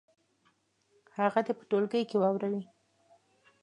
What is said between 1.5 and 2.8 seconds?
په ټولګي کې واوروي.